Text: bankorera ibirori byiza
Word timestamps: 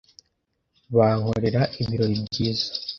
bankorera 0.97 1.61
ibirori 1.81 2.15
byiza 2.27 2.69